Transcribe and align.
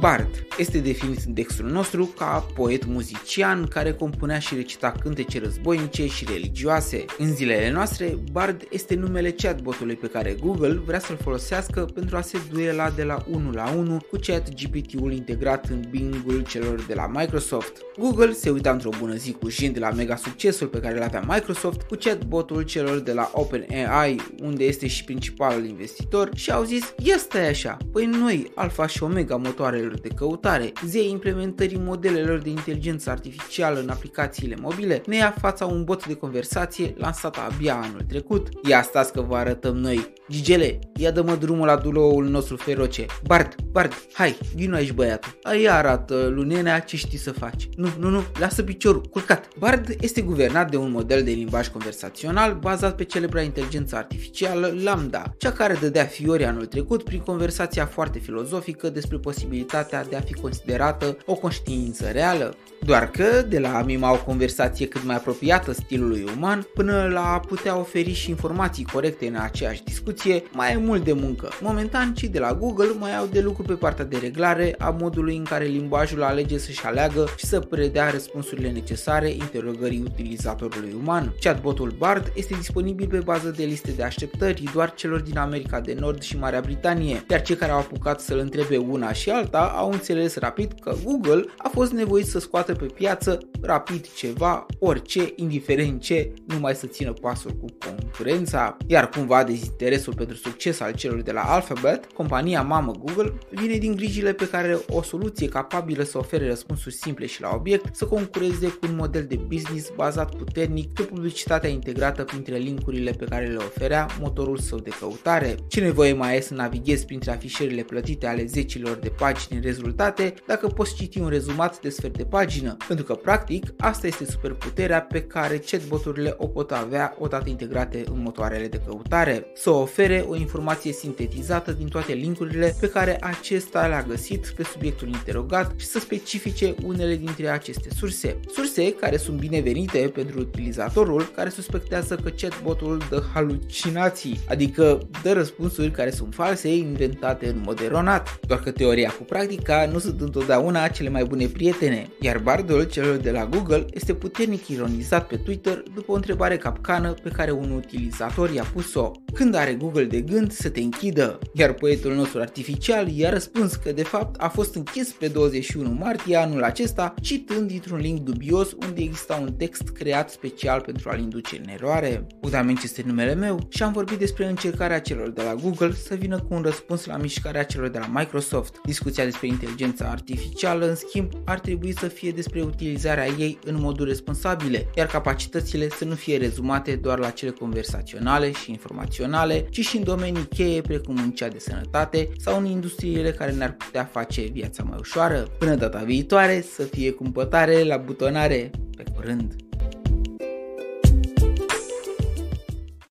Bard 0.00 0.46
este 0.58 0.78
definit 0.78 1.18
în 1.26 1.32
textul 1.32 1.66
nostru 1.66 2.04
ca 2.04 2.46
poet 2.54 2.86
muzician 2.86 3.66
care 3.66 3.92
compunea 3.92 4.38
și 4.38 4.54
recita 4.54 4.94
cântece 5.02 5.40
războinice 5.40 6.06
și 6.06 6.24
religioase. 6.24 7.04
În 7.18 7.34
zilele 7.34 7.70
noastre, 7.70 8.18
Bard 8.32 8.66
este 8.70 8.94
numele 8.94 9.30
chatbotului 9.30 9.94
pe 9.94 10.06
care 10.06 10.36
Google 10.40 10.80
vrea 10.84 10.98
să-l 10.98 11.18
folosească 11.22 11.80
pentru 11.94 12.16
a 12.16 12.20
se 12.20 12.38
duela 12.50 12.90
de 12.90 13.02
la 13.02 13.24
1 13.30 13.50
la 13.50 13.72
1 13.76 14.00
cu 14.10 14.18
chat 14.26 14.48
GPT-ul 14.54 15.12
integrat 15.12 15.68
în 15.68 15.84
Bing-ul 15.90 16.44
celor 16.48 16.84
de 16.86 16.94
la 16.94 17.06
Microsoft. 17.06 17.72
Google 17.98 18.32
se 18.32 18.50
uita 18.50 18.70
într-o 18.70 18.90
bună 18.98 19.14
zi 19.14 19.32
cu 19.32 19.48
jind 19.48 19.74
de 19.74 19.80
la 19.80 19.90
mega 19.90 20.16
succesul 20.16 20.66
pe 20.66 20.80
care 20.80 20.96
îl 20.96 21.02
avea 21.02 21.24
Microsoft 21.28 21.82
cu 21.82 21.94
chatbotul 21.94 22.62
celor 22.62 22.98
de 22.98 23.12
la 23.12 23.30
OpenAI, 23.34 24.20
unde 24.42 24.64
este 24.64 24.86
și 24.86 25.04
principalul 25.04 25.66
investitor, 25.66 26.30
și 26.34 26.50
au 26.50 26.64
zis, 26.64 26.94
ia 27.02 27.16
stai 27.18 27.48
așa, 27.48 27.76
păi 27.92 28.06
noi, 28.06 28.52
Alpha 28.54 28.86
și 28.86 29.02
Omega 29.02 29.36
motoarelor 29.36 29.87
de 29.94 30.08
căutare, 30.08 30.72
zei 30.86 31.10
implementării 31.10 31.78
modelelor 31.78 32.38
de 32.38 32.48
inteligență 32.48 33.10
artificială 33.10 33.80
în 33.80 33.88
aplicațiile 33.88 34.56
mobile, 34.60 35.02
ne 35.06 35.16
ia 35.16 35.34
fața 35.40 35.66
un 35.66 35.84
bot 35.84 36.06
de 36.06 36.14
conversație 36.14 36.94
lansat 36.96 37.36
abia 37.50 37.74
anul 37.74 38.04
trecut. 38.08 38.48
Ia 38.68 38.82
stați 38.82 39.12
că 39.12 39.20
vă 39.20 39.36
arătăm 39.36 39.76
noi. 39.76 40.12
Gigele, 40.30 40.78
ia 40.94 41.10
dă-mă 41.10 41.34
drumul 41.34 41.66
la 41.66 41.76
duloul 41.76 42.28
nostru 42.28 42.56
feroce. 42.56 43.06
Bard, 43.26 43.54
Bard, 43.72 43.92
hai, 44.12 44.38
vino 44.54 44.74
aici 44.74 44.92
băiatul. 44.92 45.38
Aia 45.42 45.74
arată 45.74 46.30
lunenea 46.34 46.80
ce 46.80 46.96
știi 46.96 47.18
să 47.18 47.32
faci. 47.32 47.68
Nu, 47.76 47.88
nu, 47.98 48.08
nu, 48.08 48.22
lasă 48.38 48.62
piciorul, 48.62 49.02
culcat. 49.02 49.48
Bard 49.58 49.94
este 50.00 50.20
guvernat 50.20 50.70
de 50.70 50.76
un 50.76 50.90
model 50.90 51.22
de 51.22 51.30
limbaj 51.30 51.68
conversațional 51.68 52.54
bazat 52.54 52.96
pe 52.96 53.04
celebra 53.04 53.40
inteligență 53.40 53.96
artificială 53.96 54.74
Lambda, 54.82 55.34
cea 55.38 55.52
care 55.52 55.78
dădea 55.80 56.04
fiori 56.04 56.44
anul 56.44 56.66
trecut 56.66 57.02
prin 57.02 57.20
conversația 57.20 57.86
foarte 57.86 58.18
filozofică 58.18 58.88
despre 58.90 59.16
posibilitatea 59.18 59.77
de 60.08 60.16
a 60.16 60.20
fi 60.20 60.32
considerată 60.32 61.16
o 61.26 61.34
conștiință 61.34 62.10
reală. 62.10 62.56
Doar 62.80 63.10
că, 63.10 63.42
de 63.48 63.58
la 63.58 63.76
a 63.76 63.82
mima 63.82 64.12
o 64.12 64.24
conversație 64.24 64.86
cât 64.86 65.04
mai 65.04 65.16
apropiată 65.16 65.72
stilului 65.72 66.24
uman, 66.36 66.66
până 66.74 67.08
la 67.12 67.32
a 67.32 67.40
putea 67.40 67.78
oferi 67.78 68.12
și 68.12 68.30
informații 68.30 68.84
corecte 68.84 69.26
în 69.26 69.36
aceeași 69.36 69.84
discuție, 69.84 70.42
mai 70.52 70.72
e 70.72 70.76
mult 70.76 71.04
de 71.04 71.12
muncă. 71.12 71.48
Momentan, 71.60 72.14
cei 72.14 72.28
de 72.28 72.38
la 72.38 72.54
Google 72.54 72.92
mai 72.98 73.16
au 73.16 73.26
de 73.26 73.40
lucru 73.40 73.62
pe 73.62 73.72
partea 73.74 74.04
de 74.04 74.16
reglare 74.16 74.74
a 74.78 74.96
modului 75.00 75.36
în 75.36 75.44
care 75.44 75.64
limbajul 75.64 76.22
alege 76.22 76.58
să-și 76.58 76.86
aleagă 76.86 77.28
și 77.36 77.46
să 77.46 77.60
predea 77.60 78.10
răspunsurile 78.10 78.70
necesare 78.70 79.30
interogării 79.30 80.02
utilizatorului 80.04 80.96
uman. 81.02 81.34
Chatbotul 81.40 81.94
Bard 81.98 82.32
este 82.34 82.54
disponibil 82.54 83.08
pe 83.08 83.18
bază 83.18 83.48
de 83.56 83.64
liste 83.64 83.90
de 83.90 84.02
așteptări 84.02 84.70
doar 84.72 84.94
celor 84.94 85.20
din 85.20 85.38
America 85.38 85.80
de 85.80 85.96
Nord 85.98 86.22
și 86.22 86.38
Marea 86.38 86.60
Britanie, 86.60 87.24
iar 87.30 87.42
cei 87.42 87.56
care 87.56 87.72
au 87.72 87.78
apucat 87.78 88.20
să-l 88.20 88.38
întrebe 88.38 88.76
una 88.76 89.12
și 89.12 89.30
alta 89.30 89.67
au 89.68 89.90
înțeles 89.90 90.36
rapid 90.36 90.72
că 90.80 90.94
Google 91.04 91.44
a 91.56 91.68
fost 91.68 91.92
nevoit 91.92 92.26
să 92.26 92.38
scoată 92.38 92.72
pe 92.72 92.84
piață 92.84 93.38
rapid 93.60 94.06
ceva, 94.14 94.66
orice, 94.78 95.32
indiferent 95.36 96.00
ce, 96.00 96.32
numai 96.46 96.74
să 96.74 96.86
țină 96.86 97.12
pasul 97.12 97.50
cu 97.50 97.66
concurența, 97.86 98.76
iar 98.86 99.08
cumva 99.08 99.44
dezinteresul 99.44 100.14
pentru 100.14 100.36
succes 100.36 100.80
al 100.80 100.92
celor 100.92 101.20
de 101.20 101.32
la 101.32 101.42
Alphabet, 101.42 102.12
compania 102.12 102.62
mamă 102.62 102.92
Google, 102.92 103.32
vine 103.50 103.76
din 103.76 103.94
grijile 103.94 104.32
pe 104.32 104.48
care 104.48 104.78
o 104.88 105.02
soluție 105.02 105.48
capabilă 105.48 106.02
să 106.02 106.18
ofere 106.18 106.48
răspunsuri 106.48 106.94
simple 106.94 107.26
și 107.26 107.40
la 107.40 107.50
obiect, 107.54 107.96
să 107.96 108.04
concureze 108.04 108.68
cu 108.68 108.86
un 108.88 108.96
model 108.96 109.24
de 109.28 109.36
business 109.36 109.92
bazat 109.96 110.34
puternic 110.34 110.92
pe 110.92 111.02
publicitatea 111.02 111.70
integrată 111.70 112.24
printre 112.24 112.56
linkurile 112.56 113.10
pe 113.10 113.24
care 113.24 113.46
le 113.46 113.56
oferea 113.56 114.06
motorul 114.20 114.58
său 114.58 114.78
de 114.78 114.90
căutare. 115.00 115.54
Ce 115.68 115.80
nevoie 115.80 116.12
mai 116.12 116.36
e 116.36 116.40
să 116.40 116.54
navighezi 116.54 117.04
printre 117.04 117.30
afișările 117.30 117.82
plătite 117.82 118.26
ale 118.26 118.44
zecilor 118.44 118.96
de 118.96 119.08
pagini 119.08 119.57
în 119.58 119.64
rezultate 119.64 120.34
dacă 120.46 120.66
poți 120.66 120.94
citi 120.94 121.18
un 121.18 121.28
rezumat 121.28 121.80
de 121.80 121.88
sfert 121.88 122.16
de 122.16 122.24
pagină, 122.24 122.76
pentru 122.88 123.04
că 123.04 123.14
practic 123.14 123.74
asta 123.78 124.06
este 124.06 124.24
superputerea 124.24 125.00
pe 125.00 125.22
care 125.22 125.58
chatboturile 125.58 126.34
o 126.36 126.46
pot 126.46 126.70
avea 126.70 127.16
odată 127.18 127.48
integrate 127.48 128.04
în 128.10 128.22
motoarele 128.22 128.66
de 128.66 128.80
căutare, 128.86 129.46
să 129.54 129.70
ofere 129.70 130.24
o 130.28 130.36
informație 130.36 130.92
sintetizată 130.92 131.72
din 131.72 131.88
toate 131.88 132.12
linkurile 132.12 132.76
pe 132.80 132.88
care 132.88 133.24
acesta 133.24 133.86
le-a 133.86 134.02
găsit 134.02 134.52
pe 134.56 134.62
subiectul 134.62 135.08
interogat 135.08 135.72
și 135.76 135.86
să 135.86 135.98
specifice 135.98 136.74
unele 136.84 137.16
dintre 137.16 137.48
aceste 137.48 137.88
surse. 137.96 138.40
Surse 138.52 138.92
care 138.92 139.16
sunt 139.16 139.38
binevenite 139.38 139.98
pentru 140.14 140.38
utilizatorul 140.38 141.30
care 141.34 141.48
suspectează 141.48 142.16
că 142.16 142.28
chatbotul 142.28 143.02
dă 143.10 143.22
halucinații, 143.34 144.40
adică 144.48 145.08
dă 145.22 145.32
răspunsuri 145.32 145.90
care 145.90 146.10
sunt 146.10 146.34
false, 146.34 146.76
inventate 146.76 147.48
în 147.48 147.62
mod 147.64 147.80
eronat. 147.80 148.38
Doar 148.46 148.60
că 148.60 148.70
teoria 148.70 149.10
cu 149.10 149.22
practica 149.22 149.47
nu 149.92 149.98
sunt 149.98 150.20
întotdeauna 150.20 150.88
cele 150.88 151.08
mai 151.08 151.24
bune 151.24 151.46
prietene, 151.46 152.08
iar 152.20 152.38
bardul 152.38 152.82
celor 152.82 153.16
de 153.16 153.30
la 153.30 153.46
Google 153.46 153.84
este 153.92 154.14
puternic 154.14 154.68
ironizat 154.68 155.26
pe 155.26 155.36
Twitter 155.36 155.82
după 155.94 156.12
o 156.12 156.14
întrebare 156.14 156.56
capcană 156.56 157.14
pe 157.22 157.28
care 157.28 157.50
un 157.50 157.70
utilizator 157.70 158.50
i-a 158.50 158.64
pus-o. 158.72 159.10
Când 159.34 159.54
are 159.54 159.74
Google 159.74 160.04
de 160.04 160.20
gând 160.20 160.52
să 160.52 160.68
te 160.68 160.80
închidă? 160.80 161.38
Iar 161.52 161.72
poetul 161.72 162.14
nostru 162.14 162.40
artificial 162.40 163.08
i-a 163.08 163.30
răspuns 163.30 163.74
că 163.74 163.92
de 163.92 164.02
fapt 164.02 164.42
a 164.42 164.48
fost 164.48 164.74
închis 164.74 165.12
pe 165.12 165.28
21 165.28 165.90
martie 165.90 166.36
anul 166.36 166.62
acesta 166.62 167.14
citând 167.20 167.68
dintr-un 167.68 167.98
link 167.98 168.18
dubios 168.18 168.72
unde 168.72 169.02
exista 169.02 169.34
un 169.34 169.52
text 169.52 169.88
creat 169.88 170.30
special 170.30 170.80
pentru 170.80 171.08
a-l 171.10 171.20
induce 171.20 171.60
în 171.64 171.68
eroare. 171.68 172.26
Udamenci 172.42 172.82
este 172.82 173.02
numele 173.06 173.34
meu 173.34 173.66
și 173.68 173.82
am 173.82 173.92
vorbit 173.92 174.18
despre 174.18 174.46
încercarea 174.46 175.00
celor 175.00 175.30
de 175.30 175.42
la 175.42 175.54
Google 175.54 175.92
să 175.92 176.14
vină 176.14 176.38
cu 176.38 176.54
un 176.54 176.62
răspuns 176.62 177.04
la 177.04 177.16
mișcarea 177.16 177.62
celor 177.62 177.88
de 177.88 177.98
la 177.98 178.10
Microsoft. 178.12 178.80
Discuția 178.84 179.24
despre 179.40 179.66
inteligența 179.66 180.04
artificială, 180.10 180.88
în 180.88 180.94
schimb, 180.94 181.30
ar 181.44 181.60
trebui 181.60 181.92
să 181.98 182.08
fie 182.08 182.30
despre 182.30 182.62
utilizarea 182.62 183.26
ei 183.26 183.58
în 183.64 183.76
moduri 183.80 184.08
responsabile, 184.08 184.86
iar 184.96 185.06
capacitățile 185.06 185.88
să 185.88 186.04
nu 186.04 186.14
fie 186.14 186.36
rezumate 186.36 186.96
doar 186.96 187.18
la 187.18 187.30
cele 187.30 187.50
conversaționale 187.50 188.52
și 188.52 188.70
informaționale, 188.70 189.66
ci 189.70 189.80
și 189.80 189.96
în 189.96 190.04
domenii 190.04 190.46
cheie 190.48 190.80
precum 190.80 191.16
în 191.16 191.30
cea 191.30 191.48
de 191.48 191.58
sănătate 191.58 192.28
sau 192.36 192.58
în 192.58 192.64
industriile 192.64 193.30
care 193.30 193.52
ne-ar 193.52 193.72
putea 193.72 194.04
face 194.04 194.42
viața 194.42 194.82
mai 194.82 194.96
ușoară. 195.00 195.46
Până 195.58 195.74
data 195.74 195.98
viitoare, 195.98 196.64
să 196.74 196.82
fie 196.82 197.10
cumpătare 197.10 197.82
la 197.82 197.96
butonare. 197.96 198.70
Pe 198.96 199.04
curând! 199.14 199.67